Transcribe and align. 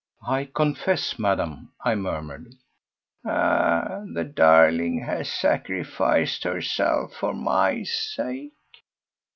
"I 0.27 0.45
confess, 0.45 1.19
Madame—" 1.19 1.73
I 1.85 1.93
murmured. 1.93 2.55
"Ah! 3.23 4.01
the 4.11 4.23
darling 4.23 5.01
has 5.03 5.29
sacrificed 5.31 6.43
herself 6.43 7.13
for 7.13 7.35
my 7.35 7.83
sake. 7.83 8.53